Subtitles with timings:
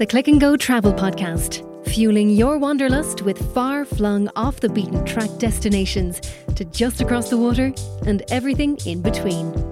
[0.00, 5.04] the Click and Go Travel Podcast, fueling your wanderlust with far flung off the beaten
[5.04, 6.22] track destinations
[6.56, 7.70] to just across the water
[8.06, 9.69] and everything in between.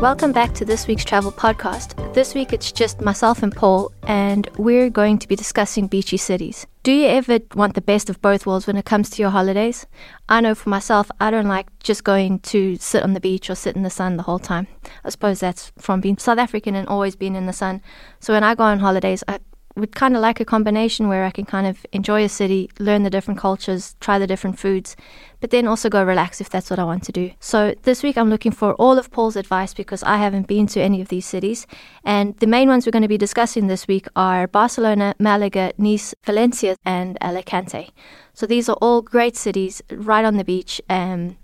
[0.00, 2.14] Welcome back to this week's travel podcast.
[2.14, 6.68] This week it's just myself and Paul, and we're going to be discussing beachy cities.
[6.84, 9.86] Do you ever want the best of both worlds when it comes to your holidays?
[10.28, 13.56] I know for myself, I don't like just going to sit on the beach or
[13.56, 14.68] sit in the sun the whole time.
[15.04, 17.82] I suppose that's from being South African and always being in the sun.
[18.20, 19.40] So when I go on holidays, I
[19.78, 23.02] would kind of like a combination where I can kind of enjoy a city, learn
[23.02, 24.96] the different cultures, try the different foods,
[25.40, 27.30] but then also go relax if that's what I want to do.
[27.40, 30.80] So this week I'm looking for all of Paul's advice because I haven't been to
[30.80, 31.66] any of these cities.
[32.04, 36.14] And the main ones we're going to be discussing this week are Barcelona, Malaga, Nice,
[36.24, 37.90] Valencia, and Alicante.
[38.34, 40.80] So these are all great cities right on the beach.
[40.88, 41.36] Um,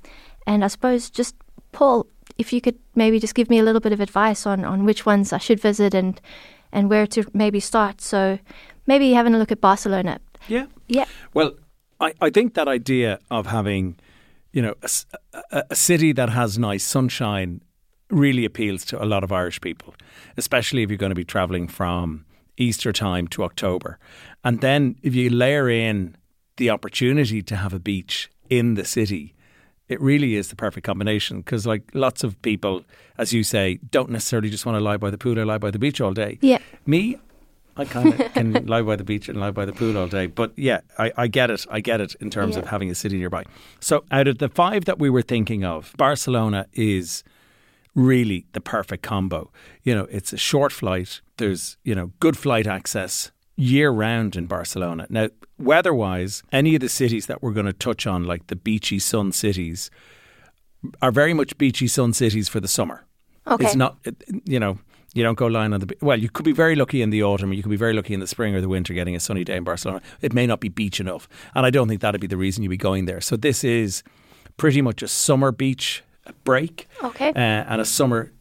[0.46, 1.34] and I suppose just
[1.72, 2.06] Paul,
[2.38, 5.06] if you could maybe just give me a little bit of advice on, on which
[5.06, 6.20] ones I should visit and
[6.75, 8.03] and where to maybe start.
[8.03, 8.39] So
[8.86, 10.19] maybe having a look at Barcelona.
[10.48, 10.67] Yeah.
[10.89, 11.06] Yeah.
[11.33, 11.53] Well,
[12.00, 13.97] I, I think that idea of having,
[14.53, 14.91] you know, a,
[15.50, 17.62] a, a city that has nice sunshine
[18.11, 19.94] really appeals to a lot of Irish people,
[20.36, 23.98] especially if you're going to be travelling from Easter time to October.
[24.42, 26.16] And then if you layer in
[26.56, 29.33] the opportunity to have a beach in the city,
[29.88, 32.84] it really is the perfect combination because, like lots of people,
[33.18, 35.70] as you say, don't necessarily just want to lie by the pool or lie by
[35.70, 36.38] the beach all day.
[36.41, 36.58] Yeah.
[36.86, 37.18] Me,
[37.76, 40.26] I kind of can lie by the beach and lie by the pool all day.
[40.26, 41.66] But yeah, I, I get it.
[41.70, 42.62] I get it in terms Yeah.
[42.62, 43.44] of having a city nearby.
[43.80, 47.22] So, out of the five that we were thinking of, Barcelona is
[47.94, 49.50] really the perfect combo.
[49.82, 51.20] You know, it's a short flight.
[51.36, 55.06] There's, you know, good flight access year round in Barcelona.
[55.08, 58.56] Now, weather wise, any of the cities that we're going to touch on, like the
[58.56, 59.91] beachy sun cities,
[61.00, 63.05] are very much beachy sun cities for the summer.
[63.47, 63.64] Okay.
[63.64, 63.97] It's not,
[64.44, 64.78] you know,
[65.14, 65.97] you don't go lying on the.
[66.00, 67.52] Well, you could be very lucky in the autumn.
[67.52, 69.56] You could be very lucky in the spring or the winter getting a sunny day
[69.56, 70.03] in Barcelona.
[70.21, 72.71] It may not be beach enough, and I don't think that'd be the reason you'd
[72.71, 73.21] be going there.
[73.21, 74.03] So this is
[74.56, 76.03] pretty much a summer beach
[76.42, 77.28] break, Okay.
[77.28, 78.32] uh, and a summer,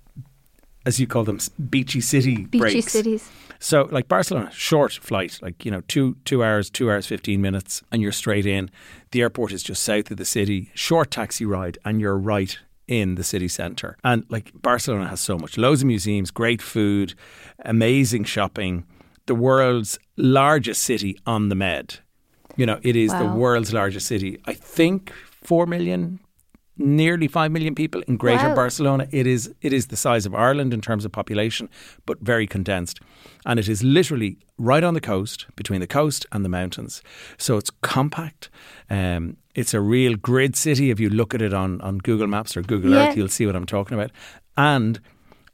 [0.85, 2.51] as you call them, beachy city break.
[2.51, 2.91] Beachy breaks.
[2.91, 3.30] cities.
[3.63, 7.81] So, like Barcelona, short flight, like you know, two two hours, two hours fifteen minutes,
[7.94, 8.69] and you're straight in.
[9.12, 10.69] The airport is just south of the city.
[10.74, 12.59] Short taxi ride, and you're right
[12.90, 13.96] in the city centre.
[14.03, 17.13] And like Barcelona has so much, loads of museums, great food,
[17.63, 18.84] amazing shopping.
[19.28, 22.00] The world's largest city on the Med.
[22.57, 24.41] You know, it is the world's largest city.
[24.45, 26.19] I think four million,
[26.78, 28.56] nearly five million people in Greater Wow.
[28.56, 29.07] Barcelona.
[29.11, 31.69] It is it is the size of Ireland in terms of population,
[32.06, 33.00] but very condensed.
[33.45, 37.01] And it is literally right on the coast, between the coast and the mountains.
[37.38, 38.50] So it's compact.
[38.89, 40.89] Um, it's a real grid city.
[40.89, 43.09] If you look at it on, on Google Maps or Google Yeah.
[43.09, 44.12] Earth, you'll see what I'm talking about.
[44.57, 45.00] And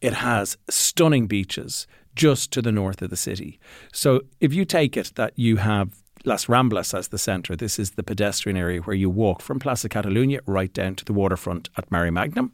[0.01, 3.59] it has stunning beaches just to the north of the city.
[3.91, 7.91] So if you take it that you have Las Ramblas as the centre, this is
[7.91, 11.89] the pedestrian area where you walk from Plaza Catalunya right down to the waterfront at
[11.89, 12.51] Maremagnum.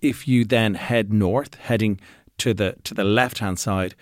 [0.00, 2.00] If you then head north, heading
[2.38, 3.94] to the to the left hand side,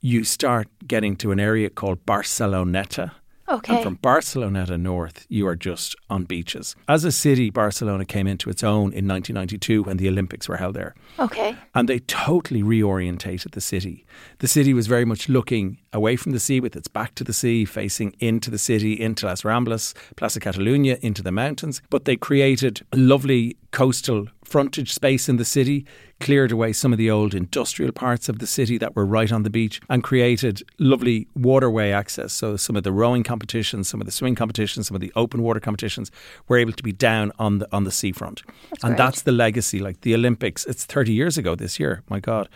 [0.00, 3.12] you start getting to an area called Barceloneta.
[3.48, 3.74] Okay.
[3.74, 6.76] And from Barceloneta north, you are just on beaches.
[6.88, 10.74] As a city, Barcelona came into its own in 1992 when the Olympics were held
[10.74, 11.56] there Okay.
[11.74, 14.06] and they totally reorientated the city.
[14.38, 17.32] The city was very much looking away from the sea with its back to the
[17.32, 21.82] sea, facing into the city, into Las Ramblas, Plaza Catalunya, into the mountains.
[21.90, 25.86] But they created lovely coastal frontage space in the city,
[26.20, 29.44] cleared away some of the old industrial parts of the city that were right on
[29.44, 32.34] the beach, and created lovely waterway access.
[32.34, 35.42] So some of the rowing competitions, some of the swimming competitions, some of the open
[35.42, 36.10] water competitions
[36.48, 38.42] were able to be down on the on the seafront.
[38.70, 38.98] and great.
[38.98, 39.78] that's the legacy.
[39.78, 42.48] Like the Olympics, it's 30 years ago this year, my God.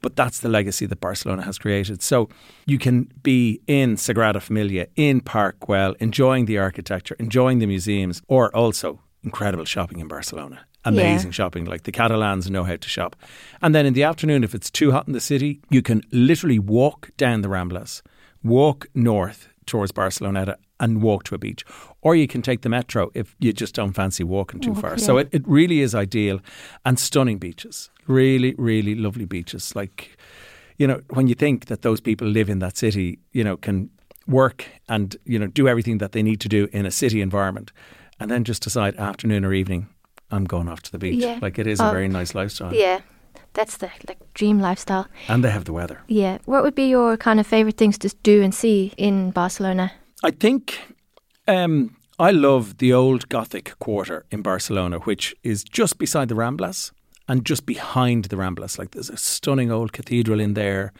[0.00, 2.02] But that's the legacy that Barcelona has created.
[2.02, 2.28] So
[2.66, 8.22] you can be in Sagrada Familia, in Park Güell, enjoying the architecture, enjoying the museums,
[8.28, 10.64] or also incredible shopping in Barcelona.
[10.84, 11.64] Amazing shopping.
[11.64, 13.16] Like the Catalans know how to shop.
[13.60, 16.58] And then in the afternoon, if it's too hot in the city, you can literally
[16.58, 18.02] walk down the Ramblas,
[18.42, 21.64] walk north towards Barceloneta and walk to a beach.
[22.02, 24.98] Or you can take the metro if you just don't fancy walking too far.
[24.98, 26.40] So it, it really is ideal
[26.84, 27.90] and stunning beaches.
[28.06, 29.74] Really, really lovely beaches.
[29.76, 30.16] Like,
[30.78, 33.90] you know, when you think that those people live in that city, you know, can
[34.26, 37.72] work and, you know, do everything that they need to do in a city environment
[38.20, 39.88] and then just decide afternoon or evening,
[40.30, 41.22] I'm going off to the beach.
[41.22, 41.38] Yeah.
[41.42, 41.90] Like it is a Oh.
[41.90, 42.74] very nice lifestyle.
[42.74, 43.00] Yeah.
[43.54, 45.06] That's the like dream lifestyle.
[45.28, 46.02] And they have the weather.
[46.06, 46.38] Yeah.
[46.44, 49.90] What would be your kind of favorite things to do and see in Barcelona?
[50.24, 50.78] I think
[51.46, 56.92] um, I love the old Gothic quarter in Barcelona, which is just beside the Ramblas.
[57.30, 60.92] and just behind the Ramblas, like there's a stunning old cathedral in there.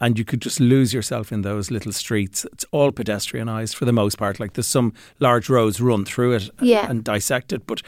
[0.00, 2.44] And you could just lose yourself in those little streets.
[2.52, 4.40] It's all pedestrianised for the most part.
[4.40, 6.86] Like there's some large roads run through it Yeah.
[6.90, 7.80] and dissect it, but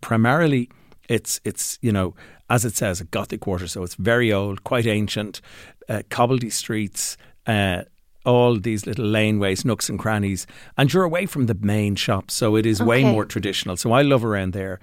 [0.00, 0.68] primarily
[1.08, 2.14] it's it's you know
[2.50, 5.40] as it says a Gothic quarter, so it's very old, quite ancient,
[5.88, 7.16] uh, cobbledy streets.
[7.46, 7.82] Uh,
[8.26, 10.46] all these little laneways, nooks and crannies,
[10.76, 13.76] and you're away from the main shops, so it is way more traditional.
[13.76, 14.78] So I love around there,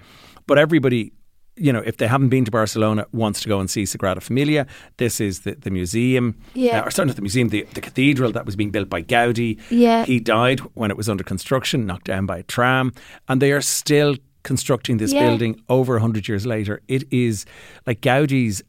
[0.48, 1.12] but everybody,
[1.56, 4.66] you know, if they haven't been to Barcelona, wants to go and see Sagrada Familia.
[4.98, 6.80] This is the, the museum, Yeah.
[6.80, 9.60] uh, or sorry, not the museum, the, the cathedral that was being built by Gaudi.
[9.69, 10.04] Yeah.
[10.06, 12.92] he died when it was under construction, knocked down by a tram,
[13.28, 15.28] and they are still constructing this Yeah.
[15.28, 16.81] building over 100 years later.
[16.88, 17.45] It is
[17.86, 18.63] like Gaudi's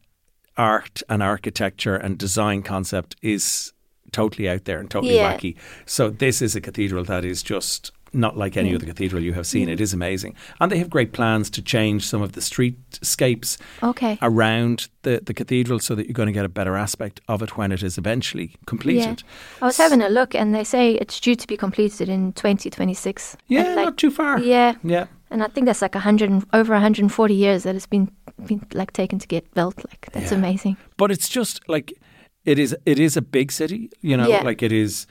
[0.57, 3.73] art and architecture and design concept is
[4.15, 5.37] totally out there and totally Yeah.
[5.37, 5.57] wacky.
[5.85, 8.77] So this is a cathedral that is just not like any mm.
[8.77, 9.67] other cathedral you have seen.
[9.69, 9.73] Mm.
[9.73, 10.37] It is amazing.
[10.61, 14.19] And they have great plans to change some of the streetscapes Okay.
[14.23, 17.57] around the, the cathedral so that you're going to get a better aspect of it
[17.57, 19.25] when it is eventually completed.
[19.61, 23.37] I was having a look, and they say it's due to be completed in 2026.
[23.49, 24.39] Yeah, like, not too far.
[24.39, 25.07] Yeah, Yeah.
[25.31, 28.09] and I think that's like 100 over 140 years that it's been
[28.47, 29.77] been like taken to get built.
[29.77, 30.39] Like that's Yeah.
[30.39, 30.77] amazing.
[30.97, 31.93] But it's just like
[32.45, 32.77] it is.
[32.85, 34.29] It is a big city, you know.
[34.29, 34.43] Yeah.
[34.43, 35.07] Like it is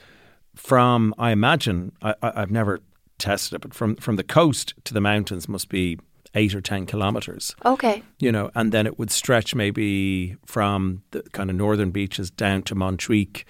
[0.56, 1.14] from.
[1.18, 1.92] I imagine.
[2.02, 2.80] I, I, I've never
[3.18, 6.00] tested it, but from from the coast to the mountains must be
[6.36, 7.56] eight or ten kilometers.
[7.66, 8.04] Okay.
[8.20, 12.64] You know, and then it would stretch maybe from the kind of northern beaches down
[12.64, 13.44] to Montjuic.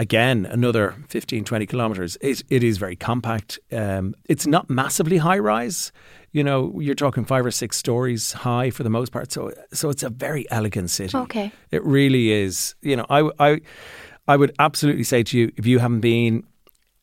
[0.00, 2.16] Again, another 15, 20 kilometres.
[2.20, 3.58] It, it is very compact.
[3.72, 5.90] Um, it's not massively high rise.
[6.32, 9.32] You know, you're talking five or six stories high for the most part.
[9.32, 11.16] So, so it's a very elegant city.
[11.16, 11.50] Okay.
[11.70, 12.74] It really is.
[12.82, 13.60] You know, I, I,
[14.26, 16.44] I would absolutely say to you, if you haven't been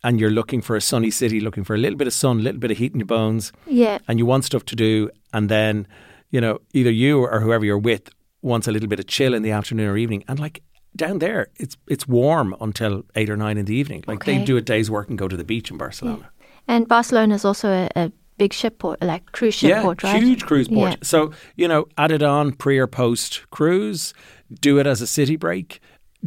[0.04, 2.44] and you're looking for a sunny city, looking for a little bit of sun, a
[2.44, 3.98] little bit of heat in your bones, Yeah.
[4.08, 5.88] and you want stuff to do, and then,
[6.30, 8.10] you know, either you or whoever you're with
[8.44, 10.62] wants a little bit of chill in the afternoon or evening, and like
[10.96, 14.04] down there, it's it's warm until eight or nine in the evening.
[14.06, 14.38] Like Okay.
[14.38, 16.30] they do a day's work and go to the beach in Barcelona.
[16.68, 20.22] And Barcelona is also a, a big ship port, like cruise ship yeah, port, right?
[20.22, 20.92] huge cruise port.
[20.92, 20.98] Yeah.
[21.04, 24.14] So you know, add it on pre or post cruise.
[24.62, 25.80] Do it as a city break.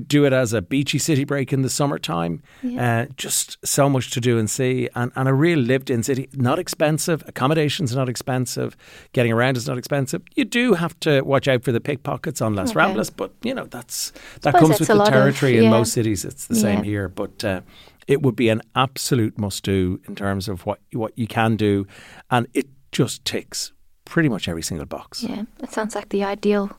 [0.06, 2.40] Do it as a beachy city break in the summertime.
[2.62, 3.00] Yeah.
[3.00, 6.28] Uh, just so much to do and see, and, and a real lived-in city.
[6.34, 7.24] Not expensive.
[7.26, 8.76] Accommodation's not expensive.
[9.12, 10.22] Getting around is not expensive.
[10.36, 12.78] You do have to watch out for the pickpockets on Las Okay.
[12.78, 14.12] Ramblas, but you know that's
[14.42, 16.24] that comes with the lot of- territory in most cities.
[16.24, 17.44] It's the same here, but.
[17.44, 17.60] Uh,
[18.08, 21.86] it would be an absolute must-do in terms of what what you can do,
[22.30, 23.72] and it just ticks
[24.04, 25.22] pretty much every single box.
[25.22, 26.70] Yeah, that sounds like the ideal,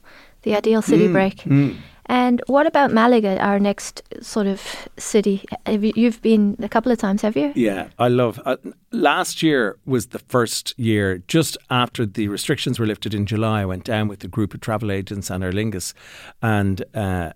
[0.42, 1.36] the ideal city Mm, break.
[1.46, 1.76] mm.
[2.06, 4.60] And what about Malaga, our next sort of
[4.98, 5.44] city?
[5.64, 7.52] Have you, you've been a couple of times, have you?
[7.54, 8.40] Yeah, I love.
[8.44, 8.56] Uh,
[8.90, 13.60] last year was the first year, just after the restrictions were lifted in July.
[13.62, 15.94] I went down with a group of travel agents and Aer Lingus,
[16.42, 17.30] and uh,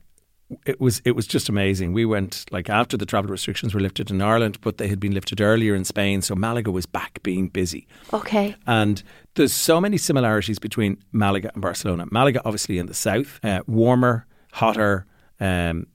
[0.67, 1.93] it was it was just amazing.
[1.93, 5.13] We went like after the travel restrictions were lifted in Ireland, but they had been
[5.13, 7.87] lifted earlier in Spain, so Malaga was back being busy.
[8.13, 8.55] Okay.
[8.67, 9.03] And
[9.35, 12.07] there's so many similarities between Malaga and Barcelona.
[12.11, 15.07] Malaga, obviously, in the south, uh, warmer, hotter,
[15.41, 15.87] um,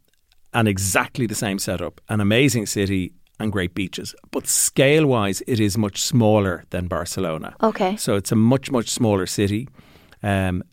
[0.53, 2.01] and exactly the same setup.
[2.09, 4.13] An amazing city and great beaches.
[4.31, 7.55] But scale wise, it is much smaller than Barcelona.
[7.63, 7.95] Okay.
[7.95, 9.69] So it's a much, much smaller city.
[10.21, 10.63] Um,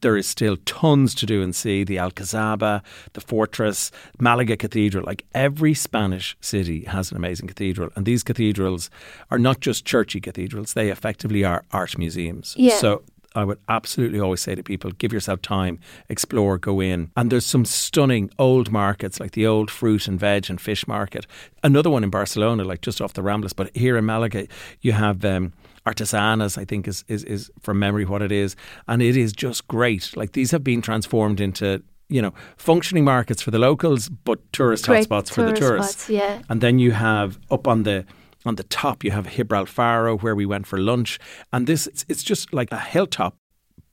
[0.00, 2.82] there is still tons to do and see the Alcazaba,
[3.12, 5.04] the fortress, Malaga Cathedral.
[5.04, 7.90] Like every Spanish city has an amazing cathedral.
[7.96, 8.90] And these cathedrals
[9.30, 12.54] are not just churchy cathedrals, they effectively are art museums.
[12.56, 12.76] Yeah.
[12.76, 13.02] So
[13.34, 17.10] I would absolutely always say to people, give yourself time, explore, go in.
[17.16, 21.26] And there's some stunning old markets like the old fruit and veg and fish market.
[21.62, 23.54] Another one in Barcelona, like just off the Ramblas.
[23.54, 24.48] But here in Malaga,
[24.80, 25.52] you have um,
[25.90, 28.56] Atarazanas, I think is, is, is from memory what it is.
[28.86, 30.16] And it is just great.
[30.16, 34.86] Like these have been transformed into, you know, functioning markets for the locals, but tourist
[34.86, 36.02] Great hotspots for the tourists.
[36.02, 36.42] spots, yeah.
[36.48, 38.04] And then you have up on the
[38.46, 41.18] on the top you have Gibralfaro where we went for lunch,
[41.52, 43.36] and this it's, it's just like a hilltop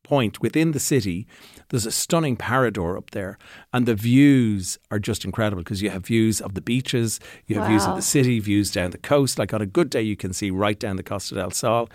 [0.04, 1.28] point within the city.
[1.70, 3.38] There's a stunning parador up there,
[3.74, 7.68] and the views are just incredible because you have views of the beaches, you have
[7.68, 9.38] views of the city, views down the coast.
[9.38, 11.90] Like on a good day, you can see right down the Costa del Sol.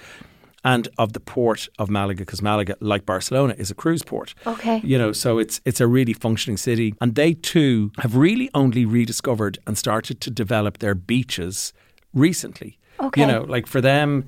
[0.64, 4.32] And of the port of Malaga, because Malaga, like Barcelona, is a cruise port.
[4.46, 4.80] Okay.
[4.84, 8.84] You know, so it's it's a really functioning city, and they too have really only
[8.84, 11.72] rediscovered and started to develop their beaches
[12.14, 12.78] recently.
[13.00, 13.22] Okay.
[13.22, 14.24] You know, like for them,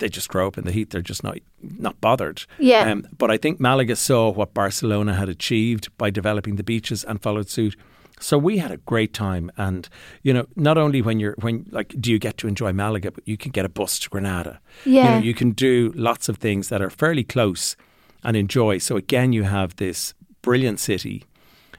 [0.00, 0.90] they just grow up in the heat.
[0.90, 2.42] They're just not not bothered.
[2.58, 2.90] Yeah.
[2.90, 7.22] Um, but I think Malaga saw what Barcelona had achieved by developing the beaches and
[7.22, 7.76] followed suit.
[8.22, 9.88] So we had a great time, and
[10.22, 13.26] you know, not only when you're when like, do you get to enjoy Malaga, but
[13.26, 14.60] you can get a bus to Granada.
[14.84, 15.10] You, Yeah.
[15.14, 17.76] know, you can do lots of things that are fairly close
[18.22, 18.78] and enjoy.
[18.78, 21.24] So again, you have this brilliant city.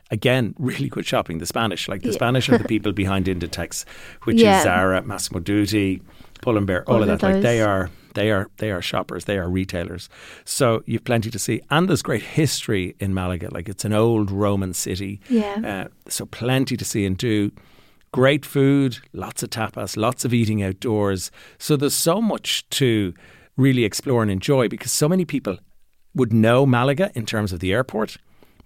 [0.10, 1.38] Again, really good shopping.
[1.38, 2.16] The Spanish, like the Yeah.
[2.16, 3.86] Spanish, are the people behind Inditex,
[4.24, 4.58] which Yeah.
[4.58, 6.02] is Zara, Massimo Dutti,
[6.42, 7.22] Pull and Bear, all, All of that.
[7.22, 9.26] Like they are, they are, they are shoppers.
[9.26, 10.10] They are retailers.
[10.46, 13.50] So you've plenty to see, and there's great history in Malaga.
[13.54, 15.22] Like it's an old Roman city.
[15.30, 15.86] Yeah.
[15.86, 17.52] Uh, so plenty to see and do.
[18.14, 21.32] Great food, lots of tapas, lots of eating outdoors.
[21.58, 23.14] So there's so much to
[23.56, 25.58] really explore and enjoy because so many people
[26.14, 28.18] would know Malaga in terms of the airport,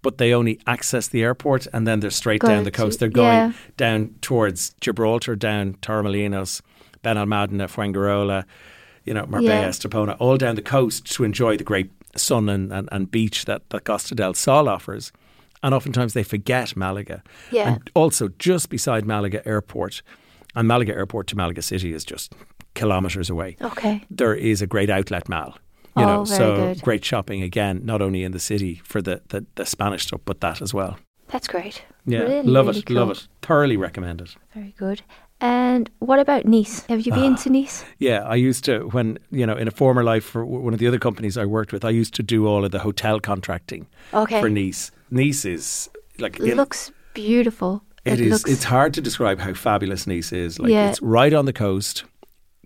[0.02, 3.00] but they only access the airport and then they're straight Go down the coast.
[3.00, 3.52] They're going yeah.
[3.78, 6.62] down towards Gibraltar, down Torremolinos,
[7.06, 8.44] Benalmádena, Fuengirola,
[9.06, 9.70] you know, Marbella, Yeah.
[9.70, 13.62] Estepona, all down the coast to enjoy the great sun and, and, and beach that,
[13.70, 15.12] that Costa del Sol offers.
[15.62, 17.22] And oftentimes they forget Malaga.
[17.52, 17.74] Yeah.
[17.76, 20.02] And also, just beside Malaga Airport,
[20.56, 22.34] and Malaga Airport to Malaga City is just
[22.76, 23.58] kilometres away.
[23.62, 24.04] Okay.
[24.10, 25.58] There is a great outlet mall.
[25.98, 26.82] You Oh, know, so good.
[26.82, 30.42] great shopping again, not only in the city for the, the, the Spanish stuff, but
[30.42, 30.98] that as well.
[31.30, 31.84] That's great.
[32.06, 33.12] Yeah, Really, love really it, love cool.
[33.14, 33.28] it.
[33.42, 34.36] Thoroughly recommend it.
[34.54, 35.02] Very good.
[35.42, 36.86] And what about Nice?
[36.86, 37.44] Have you been Ah.
[37.44, 37.84] to Nice?
[38.00, 40.88] Yeah, I used to when you know in a former life for one of the
[40.88, 44.40] other companies I worked with, I used to do all of the hotel contracting Okay.
[44.42, 44.92] for Nice.
[45.12, 45.90] Nice is
[46.20, 47.84] like It looks beautiful.
[48.06, 48.32] It is.
[48.32, 50.58] Looks, It's hard to describe how fabulous Nice is.
[50.60, 50.90] Like Yeah.
[50.90, 52.06] it's right on the coast,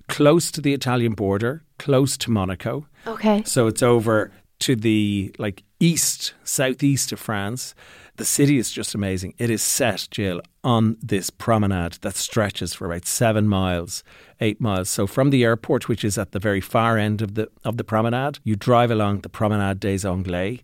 [0.07, 2.85] close to the Italian border, close to Monaco.
[3.07, 3.41] okay.
[3.45, 7.73] So it's over to the like east, southeast of France.
[8.19, 9.33] The city is just amazing.
[9.37, 14.03] It is set, Jill, on this promenade that stretches for about seven miles,
[14.41, 14.89] eight miles.
[14.89, 17.85] So from the airport, which is at the very far end of the of the
[17.85, 20.59] promenade, you drive along the Promenade des Anglais.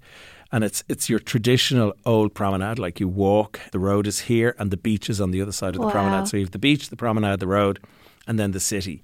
[0.52, 4.70] And it's it's your traditional old promenade, like you walk, the road is here and
[4.70, 5.94] the beach is on the other side of the Wow.
[5.94, 6.28] promenade.
[6.28, 7.80] So you have the beach, the promenade, the road,
[8.28, 9.02] and then the city.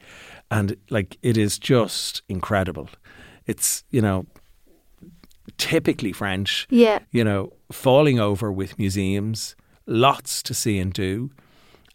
[0.49, 2.89] And like it is just incredible.
[3.47, 4.25] It's, you know,
[5.69, 6.99] typically French, Yeah.
[7.11, 11.29] you know, falling over with museums, lots to see and do.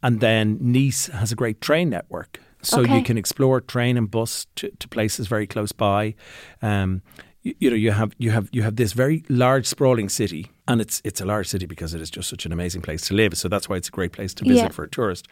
[0.02, 2.38] And then Nice has a great train network.
[2.62, 2.96] So Okay.
[2.99, 6.14] you can explore train and bus to, to places very close by.
[6.62, 7.02] Um,
[7.42, 10.80] you, you know, you have you have you have this very large, sprawling city, and
[10.80, 13.37] it's it's a large city because it is just such an amazing place to live.
[13.37, 14.68] So that's why it's a great place to visit Yeah.
[14.68, 15.26] for a tourist.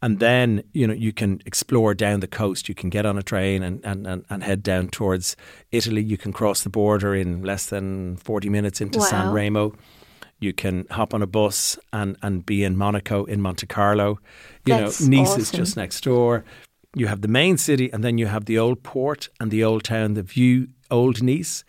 [0.00, 2.68] And then you know you can explore down the coast.
[2.68, 5.36] You can get on a train and, and, and, and head down towards
[5.72, 6.02] Italy.
[6.02, 9.74] You can cross the border in less than forty minutes into San Remo.
[10.40, 14.20] You can hop on a bus and, and be in Monaco, in Monte Carlo.
[14.64, 16.44] You That's know, Nice is just next door.
[16.94, 19.82] You have the main city, and then you have the old port and the old
[19.82, 21.64] town, the view, old Nice.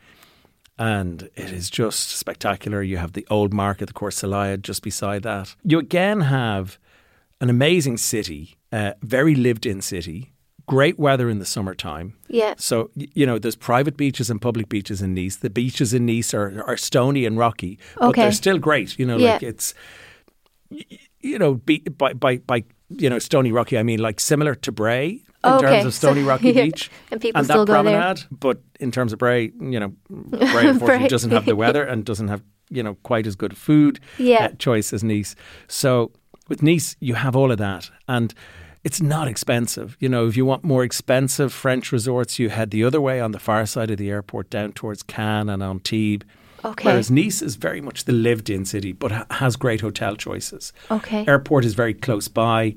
[0.79, 2.81] And it is just spectacular.
[2.81, 5.53] You have the old market, the Cours Saleya, just beside that.
[5.63, 6.79] You again have
[7.41, 10.31] an amazing city, uh, very lived in city,
[10.67, 12.13] great weather in the summertime.
[12.29, 12.53] Yeah.
[12.57, 15.35] So, you know, there's private beaches and public beaches in Nice.
[15.37, 18.21] The beaches in Nice are, are stony and rocky, but Okay.
[18.21, 18.97] they're still great.
[18.97, 19.33] You know, Yeah.
[19.33, 19.73] like it's,
[21.21, 24.71] you know, be, by, by, by, you know, stony rocky, I mean like similar to
[24.71, 25.67] Bray in Okay.
[25.67, 26.63] terms of stony So- rocky yeah.
[26.63, 26.91] beach.
[27.11, 27.93] And people and still that go there.
[27.99, 32.03] promenade, but in terms of Bray, you know, Bray unfortunately doesn't have the weather and
[32.05, 34.45] doesn't have, you know, quite as good food Yeah.
[34.45, 35.35] uh, choice as Nice.
[35.67, 36.11] So
[36.47, 37.89] with Nice, you have all of that.
[38.07, 38.33] And
[38.83, 39.97] it's not expensive.
[39.99, 43.31] You know, if you want more expensive French resorts, you head the other way on
[43.31, 46.25] the far side of the airport down towards Cannes and Antibes.
[46.65, 46.89] Okay.
[46.89, 50.73] Whereas Nice is very much the lived in city, but ha- has great hotel choices.
[50.91, 51.25] Okay.
[51.27, 52.75] Airport is very close by.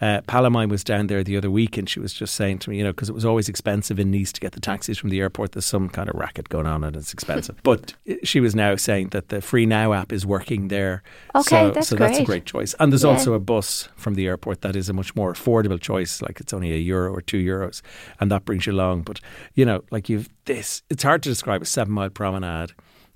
[0.00, 2.78] Uh, Palomine was down there the other week and she was just saying to me,
[2.78, 5.18] you know, because it was always expensive in Nice to get the taxis from the
[5.20, 5.52] airport.
[5.52, 7.56] There's some kind of racket going on and it's expensive.
[7.64, 11.02] but uh, she was now saying that the Free Now app is working there.
[11.34, 12.26] Okay, so, that's so that's a great.
[12.26, 12.74] great choice.
[12.78, 13.10] And there's Yeah.
[13.10, 16.22] also a bus from the airport that is a much more affordable choice.
[16.22, 17.82] Like it's only a euro or two euros
[18.20, 19.02] and that brings you along.
[19.02, 19.20] But,
[19.54, 22.72] you know, like you've this, it's hard to describe a seven mile promenade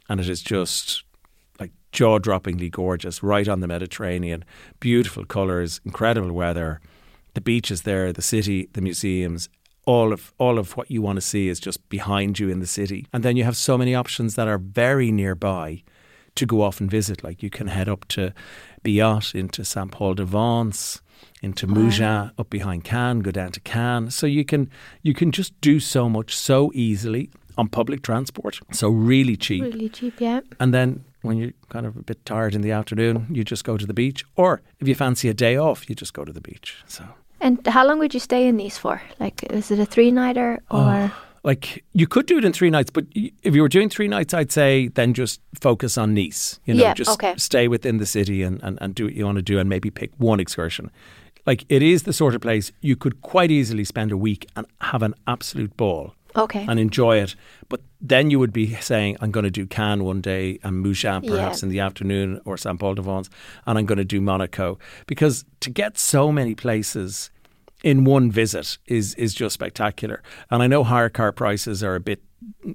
[0.09, 1.05] and it is just
[1.93, 4.45] jaw droppingly gorgeous, right on the Mediterranean.
[4.81, 6.81] Beautiful colours, incredible weather.
[7.35, 9.49] The beaches there, the city, the museums.
[9.85, 12.67] All of all of what you want to see is just behind you in the
[12.67, 15.83] city, and then you have so many options that are very nearby
[16.37, 17.25] to go off and visit.
[17.25, 18.33] Like you can head up to
[18.85, 21.03] Biot, into Saint Paul de Vence,
[21.43, 24.15] into Mougins, up behind Cannes, go down to Cannes.
[24.15, 24.71] So you can
[25.03, 28.61] you can just do so much so easily on public transport.
[28.73, 29.63] So really cheap.
[29.63, 30.41] Really cheap, yeah.
[30.61, 33.77] And then when you're kind of a bit tired in the afternoon, you just go
[33.77, 34.25] to the beach.
[34.37, 36.77] Or if you fancy a day off, you just go to the beach.
[36.87, 37.05] So,
[37.41, 39.01] And how long would you stay in Nice for?
[39.19, 41.13] Like, is it a three nighter oh, or?
[41.45, 44.33] like, you could do it in three nights, but if you were doing three nights,
[44.35, 46.61] I'd say then just focus on Nice.
[46.67, 47.35] You know, Yeah, just okay.
[47.37, 49.91] stay within the city and, and, and do what you want to do and maybe
[49.91, 50.91] pick one excursion.
[51.45, 54.65] Like, it is the sort of place you could quite easily spend a week and
[54.81, 56.15] have an absolute ball.
[56.37, 56.65] Okay.
[56.69, 57.35] and enjoy it.
[57.69, 61.27] But then you would be saying, I'm going to do Cannes one day and Mougins
[61.29, 61.67] perhaps Yeah.
[61.67, 62.79] in the afternoon or St.
[62.79, 63.29] Paul de Vence,
[63.67, 64.79] and I'm going to do Monaco.
[65.07, 67.31] Because to get so many places
[67.83, 70.23] in one visit is is just spectacular.
[70.51, 72.23] And I know hire car prices are a bit,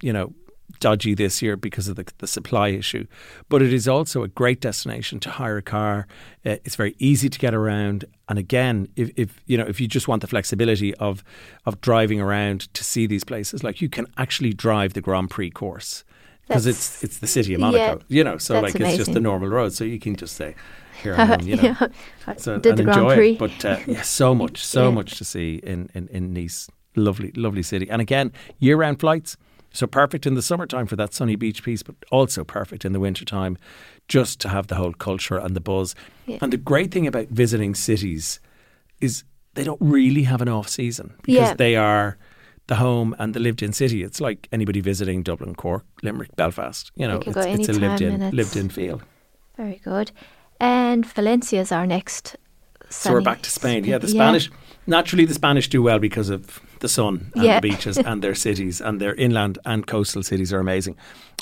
[0.01, 0.33] you know,
[0.79, 3.05] dodgy this year because of the, the supply issue,
[3.49, 6.07] but it is also a great destination to hire a car.
[6.45, 9.87] Uh, it's very easy to get around, and again, if, if you know if you
[9.87, 11.23] just want the flexibility of
[11.65, 15.49] of driving around to see these places, like you can actually drive the Grand Prix
[15.51, 16.03] course
[16.47, 18.37] because it's it's the city of Monaco, yeah, you know.
[18.37, 20.55] So like it's just the normal road, so you can just say.
[21.03, 21.61] Here I am, you know.
[21.61, 21.87] yeah.
[22.37, 23.31] So, did and the Grand enjoy Prix.
[23.33, 23.37] it.
[23.37, 24.95] But uh, yeah, so much, so Yeah.
[24.95, 26.71] much to see in, in, in Nice.
[26.95, 27.87] Lovely, lovely city.
[27.87, 29.37] And again, year round flights.
[29.73, 32.99] So perfect in the summertime for that sunny beach piece, but also perfect in the
[32.99, 33.57] wintertime
[34.07, 35.93] just to have the whole culture and the buzz.
[36.25, 36.37] Yeah.
[36.41, 38.39] And the great thing about visiting cities
[39.01, 41.53] is they don't really have an off season because Yeah.
[41.55, 42.17] they are
[42.67, 44.03] the home and the lived in city.
[44.03, 46.91] It's like anybody visiting Dublin, Cork, Limerick, Belfast.
[46.95, 49.01] You know, can it's, it's a lived in lived in feel.
[49.57, 50.11] Very good.
[50.59, 52.35] And Valencia is our next.
[52.89, 53.83] So we're back to Spain.
[53.83, 54.17] Yeah, the city.
[54.19, 54.49] Spanish.
[54.87, 57.59] Naturally, the Spanish do well because of the sun and Yeah.
[57.59, 60.95] the beaches and their cities and their inland and coastal cities are amazing.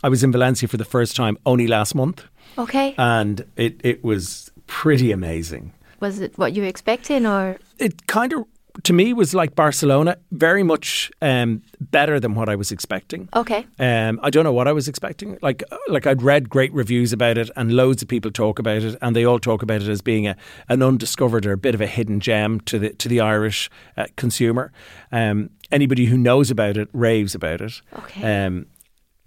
[0.04, 2.24] I was in Valencia for the first time only last month,
[2.58, 2.96] Okay.
[2.98, 5.72] and it it was pretty amazing.
[6.02, 8.44] was it what you were expecting, or It kind of
[8.84, 13.30] to me was like Barcelona, very much um, better than what I was expecting.
[13.36, 13.66] okay?
[13.80, 15.38] Um, I don't know what I was expecting.
[15.42, 18.98] Like, like I'd read great reviews about it, and loads of people talk about it,
[19.02, 20.36] and they all talk about it as being a,
[20.70, 24.06] an undiscovered or a bit of a hidden gem to the to the Irish uh,
[24.16, 24.72] consumer.
[25.12, 27.82] Um, anybody who knows about it raves about it.
[27.98, 28.46] Okay.
[28.46, 28.68] Um,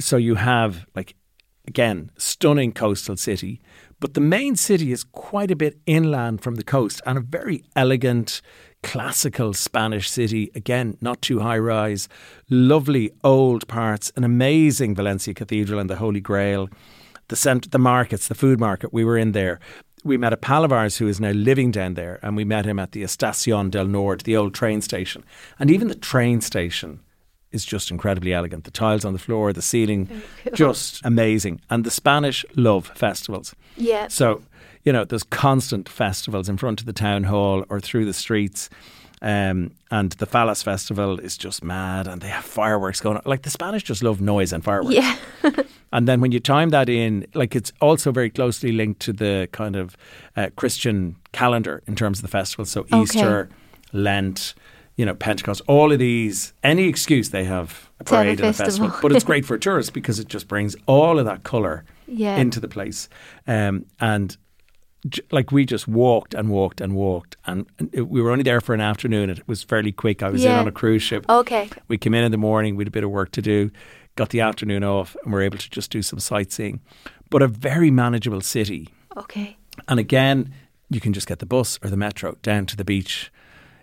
[0.01, 1.15] so you have like
[1.67, 3.61] again stunning coastal city,
[4.01, 7.65] but the main city is quite a bit inland from the coast and a very
[7.75, 8.41] elegant.
[8.83, 12.09] Classical Spanish city, again, not too high rise,
[12.49, 16.69] lovely old parts, an amazing Valencia Cathedral and the Holy Grail,
[17.29, 18.93] the cent- the markets, the food market.
[18.93, 19.59] We were in there.
[20.05, 22.67] We met a pal of ours who is now living down there, and we met
[22.67, 25.25] him at the Estación del Nord, the old train station.
[25.59, 27.01] And even the train station
[27.51, 28.65] is just incredibly elegant.
[28.65, 30.09] The tiles on the floor, the ceiling,
[30.55, 31.61] just amazing.
[31.69, 33.55] And the Spanish love festivals.
[33.77, 34.09] Yeah.
[34.09, 34.43] So,
[34.85, 38.69] you know, there's constant festivals in front of the town hall or through the streets.
[39.21, 43.23] Um, and the Fallas Festival is just mad, and they have fireworks going on.
[43.25, 44.95] Like the Spanish just love noise and fireworks.
[44.95, 45.17] Yeah.
[45.91, 49.49] And then when you time that in, like it's also very closely linked to the
[49.53, 49.97] kind of
[50.37, 52.69] uh, Christian calendar in terms of the festivals.
[52.71, 53.01] So Okay.
[53.01, 53.49] Easter,
[53.95, 54.53] Lent,
[54.97, 58.41] you know, Pentecost, all of these, any excuse they have a To have a parade
[58.41, 58.89] and a festival.
[58.91, 58.99] festival.
[59.01, 62.37] But it's great for tourists because it just brings all of that colour Yeah.
[62.37, 63.09] into the place.
[63.47, 64.37] Um, and
[65.31, 68.61] like we just walked and walked and walked, and and it, we were only there
[68.61, 69.31] for an afternoon.
[69.31, 70.23] It was fairly quick.
[70.23, 71.25] I was in on a cruise ship.
[71.29, 71.69] Okay.
[71.89, 73.71] We came in in the morning, we had a bit of work to do,
[74.17, 76.81] got the afternoon off, and were able to just do some sightseeing.
[77.31, 78.89] But a very manageable city.
[79.17, 79.57] Okay.
[79.87, 80.53] And again,
[80.91, 83.31] you can just get the bus or the metro down to the beach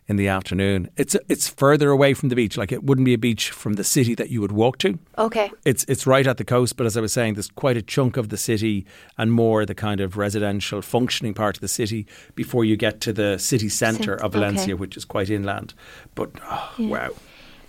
[0.07, 0.89] in the afternoon.
[0.97, 2.57] It's it's further away from the beach.
[2.57, 4.99] Like it wouldn't be a beach from the city that you would walk to.
[5.17, 5.51] Okay.
[5.65, 8.17] It's it's right at the coast, but as I was saying, there's quite a chunk
[8.17, 8.85] of the city
[9.17, 13.13] and more the kind of residential functioning part of the city before you get to
[13.13, 14.79] the city centre Cent- of Valencia, okay.
[14.79, 15.73] which is quite inland.
[16.13, 16.87] But oh, Yeah.
[16.89, 17.09] wow,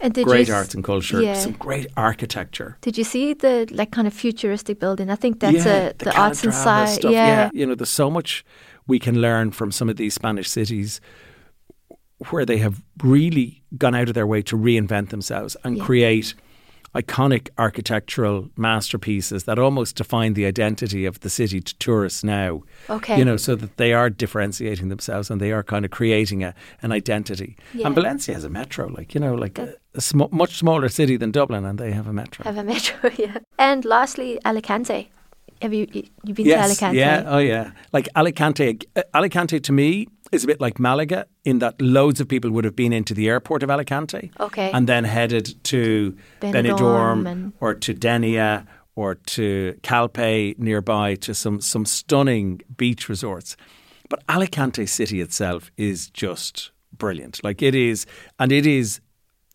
[0.00, 1.34] And did great you arts and culture, Yeah.
[1.34, 2.76] some great architecture.
[2.82, 5.08] Did you see the like kind of futuristic building?
[5.10, 6.96] I think that's yeah, a, the, arts and science.
[6.96, 7.12] stuff.
[7.12, 7.48] Yeah.
[7.54, 8.44] you know, there's so much
[8.86, 11.00] we can learn from some of these Spanish cities
[12.30, 15.84] where they have really gone out of their way to reinvent themselves and Yeah.
[15.84, 16.34] create
[16.94, 22.62] iconic architectural masterpieces that almost define the identity of the city to tourists now.
[22.88, 23.18] Okay.
[23.18, 26.54] You know, so that they are differentiating themselves and they are kind of creating a,
[26.80, 27.56] an identity.
[27.74, 27.86] Yeah.
[27.86, 31.18] And Valencia has a metro, like, you know, like a, a sm- much smaller city
[31.18, 32.44] than Dublin, and they have a metro.
[32.44, 33.10] Have a metro.
[33.18, 33.38] Yeah.
[33.58, 35.10] And lastly, Alicante.
[35.62, 36.98] Have you you you've been yes, to Alicante?
[36.98, 37.70] Yeah, oh yeah.
[37.92, 42.28] Like Alicante, uh, Alicante to me is a bit like Malaga in that loads of
[42.28, 44.70] people would have been into the airport of Alicante Okay.
[44.72, 48.66] and then headed to Benidorm Benidorm, and- or to Denia
[48.96, 53.56] or to Calpe nearby to some some stunning beach resorts.
[54.08, 57.42] But Alicante city itself is just brilliant.
[57.44, 58.06] Like it is,
[58.38, 59.00] and it is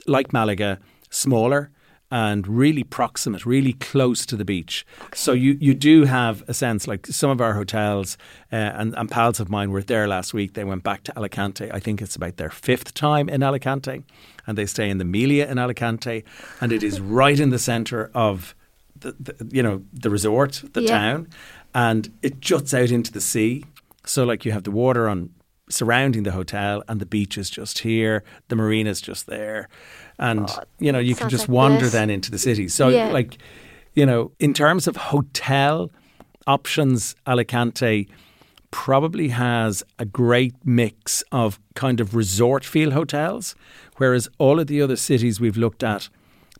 [0.07, 1.69] like Malaga, smaller
[2.11, 4.85] and really proximate, really close to the beach.
[5.15, 8.17] So you, you do have a sense like some of our hotels
[8.51, 10.53] uh, and, and pals of mine were there last week.
[10.53, 11.71] They went back to Alicante.
[11.71, 14.03] I think it's about their fifth time in Alicante,
[14.45, 16.23] and they stay in the Melia in Alicante,
[16.59, 18.53] and it is right in the centre of
[18.99, 20.89] the, the you know the resort, the Yeah.
[20.89, 21.27] town,
[21.73, 23.63] and it juts out into the sea.
[24.05, 25.29] So like you have the water on
[25.71, 29.67] surrounding the hotel, and the beach is just here, the marina is just there,
[30.19, 31.91] and Oh, you know you can just like wander bliss.
[31.93, 32.67] then into the city.
[32.67, 33.11] So Yeah.
[33.11, 33.37] like,
[33.95, 35.89] you know, in terms of hotel
[36.47, 38.07] options, Alicante
[38.71, 43.55] probably has a great mix of kind of resort feel hotels,
[43.97, 46.09] whereas all of the other cities we've looked at,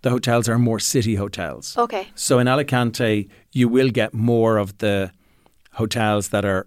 [0.01, 1.77] the hotels are more city hotels.
[1.77, 2.07] Okay.
[2.15, 5.11] So in Alicante, you will get more of the
[5.73, 6.65] hotels that are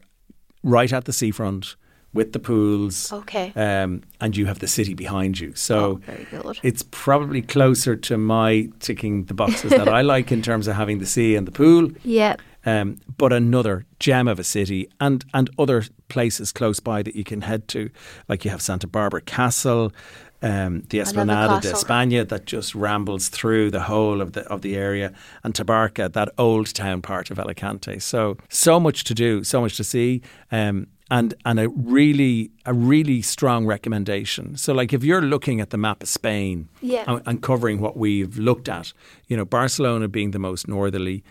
[0.62, 1.76] right at the seafront
[2.14, 3.52] with the pools, Okay.
[3.56, 5.52] um, and you have the city behind you.
[5.54, 6.00] So
[6.44, 10.76] Oh, it's probably closer to my ticking the boxes that I like in terms of
[10.76, 11.90] having the sea and the pool.
[12.04, 12.36] Yeah.
[12.66, 17.24] Um, but another gem of a city and, and other places close by that you
[17.24, 17.90] can head to.
[18.28, 19.92] Like you have Santa Barbara Castle,
[20.40, 21.72] um, the Esplanada de.
[21.72, 26.28] España that just rambles through the whole of the of the area, and Tabarca, that
[26.38, 27.98] old town part of Alicante.
[27.98, 30.22] So so much to do, so much to see.
[30.52, 34.56] Um, and and a really a really strong recommendation.
[34.56, 37.04] So like if you're looking at the map of Spain Yeah.
[37.06, 38.92] and, and covering what we've looked at,
[39.28, 41.22] you know, Barcelona being the most northerly,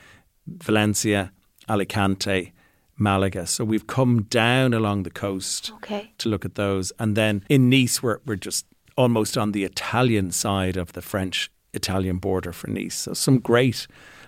[0.48, 1.32] Valencia,
[1.70, 2.52] Alicante,
[2.98, 3.48] Malaga.
[3.48, 6.12] So we've come down along the coast Okay.
[6.20, 6.92] to look at those.
[7.00, 11.50] And then in Nice, we're, we're just almost on the Italian side of the French
[11.74, 12.96] Italian border for Nice.
[12.96, 13.88] So some great,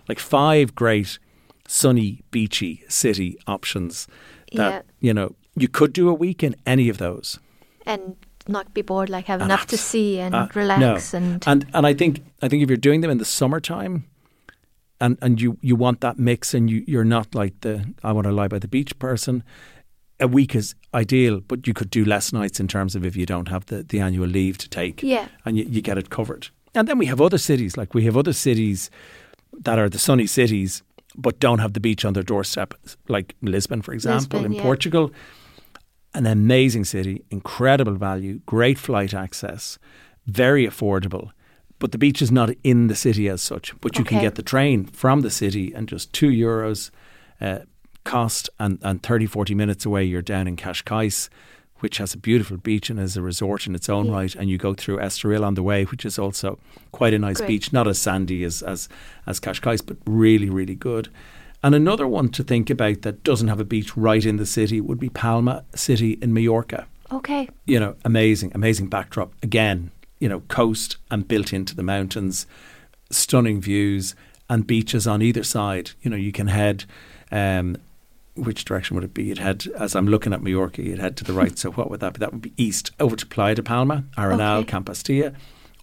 [0.09, 1.19] like five great
[1.67, 4.07] sunny, beachy city options
[4.55, 5.07] that, Yeah.
[5.07, 7.39] you know, you could do a week in any of those.
[7.85, 8.15] And
[8.47, 11.17] not be bored, like have And enough to see and Uh, relax no.
[11.17, 14.03] and and and I think I think if you're doing them in the summertime,
[14.99, 18.25] and and you you want that mix, and you you're not like the I want
[18.27, 19.43] to lie by the beach person.
[20.19, 23.25] A week is ideal, but you could do less nights in terms of if you
[23.25, 25.27] don't have the, the annual leave to take, Yeah.
[25.43, 26.47] and you, you get it covered.
[26.73, 28.89] And then we have other cities, like we have other cities
[29.63, 30.83] that are the sunny cities,
[31.17, 32.73] but don't have the beach on their doorstep,
[33.07, 34.61] like Lisbon, for example, Lisbon, in yeah.
[34.61, 35.11] Portugal
[36.15, 39.77] an amazing city, incredible value, great flight access,
[40.25, 41.31] very affordable.
[41.77, 43.79] But the beach is not in the city as such.
[43.81, 46.89] But you can get the train from the city and just two euros
[47.41, 47.59] uh,
[48.05, 51.27] cost, and, and 30, 40 minutes away, you're down in Cascais,
[51.79, 54.13] which has a beautiful beach and is a resort in its own Yeah.
[54.13, 54.35] right.
[54.35, 56.57] And you go through Estoril on the way, which is also
[56.91, 57.47] quite a nice Great.
[57.47, 58.87] beach, not as sandy as, as,
[59.27, 61.09] as Cascais, but really, really good.
[61.61, 64.79] And another one to think about that doesn't have a beach right in the city
[64.79, 66.85] would be Palma City in Mallorca.
[67.11, 67.49] okay.
[67.65, 69.33] You know, amazing, amazing backdrop.
[69.43, 72.45] Again, you know, coast and built into the mountains,
[73.11, 74.15] stunning views
[74.49, 75.91] and beaches on either side.
[76.01, 76.85] You know, you can head.
[77.31, 77.77] Um,
[78.35, 79.31] which direction would it be?
[79.31, 81.57] It had, as I'm looking at Mallorca, you'd head to the right.
[81.57, 82.19] So what would that be?
[82.19, 84.67] That would be east over to Playa de Palma, Arenal, Okay.
[84.71, 85.33] Can Pastilla.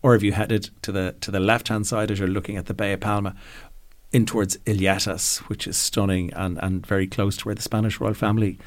[0.03, 2.67] Or if you headed to the to the left hand side as you're looking at
[2.67, 3.35] the Bay of Palma,
[4.13, 8.13] in towards Illetas, which is stunning and, and very close to where the Spanish royal
[8.15, 8.59] family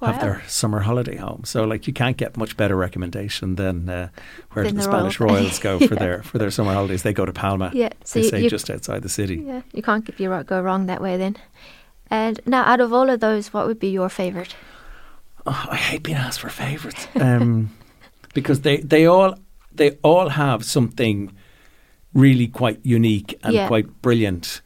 [0.00, 1.42] have their summer holiday home.
[1.44, 4.08] So like you can't get much better recommendation than uh,
[4.52, 5.98] where the, the Spanish royal- royals go for Yeah.
[6.00, 7.02] their for their summer holidays.
[7.02, 7.70] They go to Palma.
[7.74, 7.90] Yeah.
[8.04, 9.36] So they you, say you, just outside the city.
[9.46, 11.36] yeah, you can't get you go wrong that way then.
[12.10, 14.54] And now, out of all of those, what would be your favorite?
[15.46, 17.70] Oh, I hate being asked for favourites um,
[18.34, 19.34] because they, they all
[19.72, 21.32] they all have something
[22.14, 23.66] really quite unique and Yeah.
[23.68, 24.60] quite brilliant.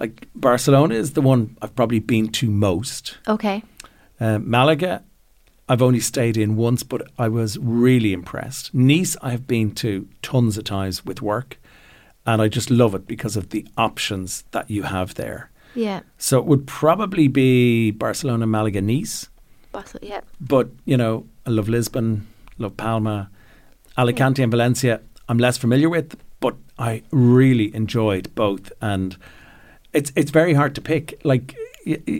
[0.00, 3.18] Like Barcelona is the one I've probably been to most.
[3.26, 3.62] Okay.
[4.20, 5.02] Uh, Malaga,
[5.68, 8.72] I've only stayed in once, but I was really impressed.
[8.74, 11.58] Nice, I have been to tons of times with work,
[12.26, 15.50] and I just love it because of the options that you have there.
[15.74, 16.00] Yeah.
[16.18, 19.28] So it would probably be Barcelona, Malaga, Nice.
[19.72, 20.20] Basel, yeah.
[20.40, 22.26] But, you know, I love Lisbon,
[22.58, 23.30] love Palma,
[23.96, 25.00] Alicante and Valencia.
[25.28, 28.70] I'm less familiar with, but I really enjoyed both.
[28.82, 29.16] And
[29.92, 31.20] it's it's very hard to pick.
[31.24, 31.54] Like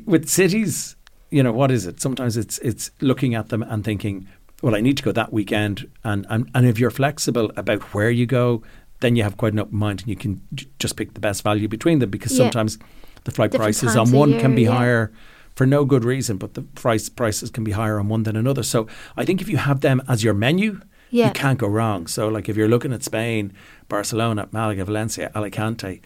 [0.07, 0.97] with cities,
[1.31, 2.01] you know, what is it?
[2.01, 4.27] Sometimes it's it's looking at them and thinking,
[4.63, 5.91] well, I need to go that weekend.
[6.05, 8.63] And, and, and if you're flexible about where you go,
[9.01, 11.43] then you have quite an open mind and you can j- just pick the best
[11.43, 12.45] value between them because Yeah.
[12.45, 12.79] sometimes
[13.25, 14.73] the flight Different prices on one year, can be yeah.
[14.73, 15.13] higher
[15.55, 18.63] for no good reason, but the price prices can be higher on one than another.
[18.63, 20.81] So I think if you have them as your menu,
[21.11, 21.27] Yeah.
[21.27, 22.07] you can't go wrong.
[22.07, 23.53] So like if you're looking at Spain,
[23.89, 26.01] Barcelona, Malaga, Valencia, Alicante,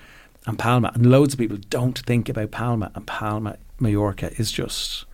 [0.47, 5.05] and Palma, and loads of people don't think about Palma and Palma, Mallorca is just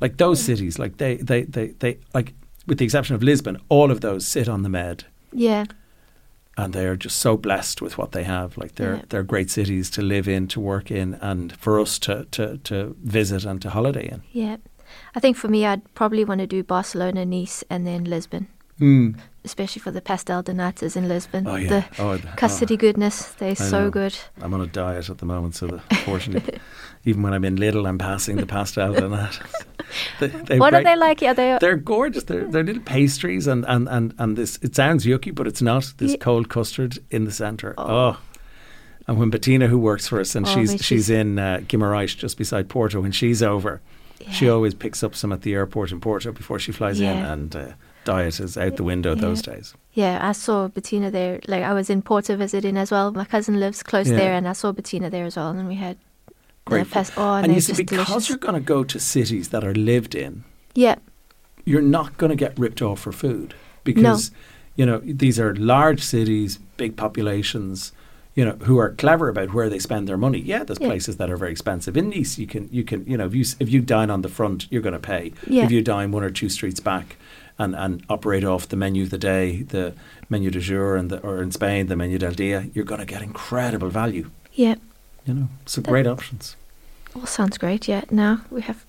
[0.00, 0.78] like those cities.
[0.78, 2.34] Like they, they, they, they like
[2.66, 5.04] with the exception of Lisbon, all of those sit on the Med.
[5.32, 5.64] Yeah.
[6.58, 8.56] And they are just so blessed with what they have.
[8.56, 9.02] Like they're Yeah.
[9.08, 12.96] they're great cities to live in, to work in, and for us to, to, to
[13.04, 14.22] visit and to holiday in.
[14.32, 14.56] Yeah.
[15.14, 18.46] I think for me, I'd probably want to do Barcelona, Nice, and then Lisbon,
[18.80, 19.16] Mm.
[19.46, 21.46] Especially for the pastel de natas in Lisbon.
[21.46, 21.68] Oh yeah.
[21.68, 23.90] The oh, custody goodness, they're so know.
[23.90, 24.14] good.
[24.40, 26.58] oh, I'm on a diet at the moment, so that, fortunately,
[27.04, 29.38] even when I'm in Lidl, I'm passing the pastel that.
[30.18, 31.22] They, they what are they like?
[31.22, 31.56] Are they?
[31.60, 32.24] They're gorgeous.
[32.24, 34.58] They're, they're little pastries and, and, and, and this.
[34.60, 35.94] It sounds yucky, but it's not.
[35.98, 36.16] This Yeah.
[36.18, 37.72] cold custard in the centre.
[37.78, 37.84] Oh.
[37.88, 38.16] Oh.
[39.06, 42.16] And when Bettina, who works for us, and Oh, she's she's she's- in uh, Guimarães,
[42.16, 43.80] just beside Porto, when she's over,
[44.32, 47.54] she always picks up some at the airport in Porto before she flies in, and
[47.54, 47.68] uh,
[48.06, 49.74] diet is out the window those days.
[49.92, 51.40] Yeah, I saw Bettina there.
[51.46, 53.12] Like I was in Porto visiting as well.
[53.12, 54.16] My cousin lives close Yeah.
[54.16, 55.50] there, and I saw Bettina there as well.
[55.50, 55.96] And we had
[56.64, 56.86] Great.
[56.96, 58.28] Oh, and, and you see, because delicious.
[58.28, 60.42] you're going to go to cities that are lived in,
[60.74, 60.96] yeah,
[61.64, 64.32] you're not going to get ripped off for food because
[64.74, 67.92] you know these are large cities, big populations.
[68.34, 70.40] You know who are clever about where they spend their money.
[70.40, 70.88] Yeah, there's Yeah.
[70.88, 71.96] places that are very expensive.
[71.96, 74.28] In Nice, you can you can you know if you if you dine on the
[74.28, 75.32] front, you're going to pay.
[75.46, 75.64] Yeah.
[75.64, 77.16] If you dine one or two streets back,
[77.58, 79.94] and and operate off the menu of the day, the
[80.28, 83.06] menu du jour, and the, or in Spain the menu del dia, you're going to
[83.06, 84.30] get incredible value.
[84.54, 84.74] yeah.
[85.24, 86.54] You know, so That- great options.
[87.16, 87.88] All sounds great.
[87.88, 88.02] Yeah.
[88.10, 88.84] Now we have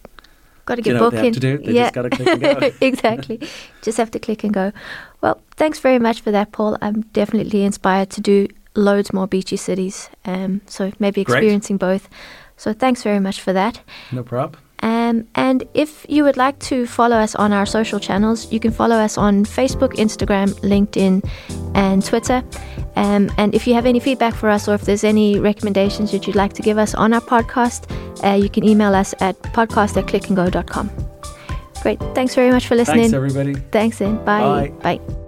[0.65, 1.33] got to get you know what they booking.
[1.33, 1.57] have to do?
[1.65, 1.83] They yeah.
[1.85, 2.71] just gotta click and go.
[2.85, 3.39] exactly.
[3.81, 4.71] Just have to click and go.
[5.21, 6.77] Well, thanks very much for that, Paul.
[6.81, 10.09] I'm definitely inspired to do loads more beachy cities.
[10.25, 11.37] Um, so maybe Great.
[11.37, 12.07] experiencing both.
[12.57, 13.79] So thanks very much for that.
[14.11, 14.61] No problem.
[15.07, 18.71] Um, and if you would like to follow us on our social channels, you can
[18.71, 21.27] follow us on Facebook, Instagram, LinkedIn,
[21.75, 22.43] and Twitter.
[22.95, 26.27] Um, and if you have any feedback for us or if there's any recommendations that
[26.27, 27.87] you'd like to give us on our podcast,
[28.23, 30.89] uh, you can email us at podcast at clickandgo.com.
[31.81, 31.99] Great.
[32.15, 33.11] Thanks very much for listening.
[33.11, 33.53] Thanks, everybody.
[33.71, 34.71] Thanks, and bye.
[34.81, 34.97] Bye.
[34.97, 35.26] Bye.